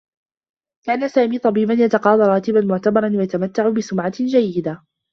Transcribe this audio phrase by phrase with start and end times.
[0.85, 4.83] كان سامي طبيبا يتقاضى راتبا معتبرا و يتمتّع بسمعة جيّدة.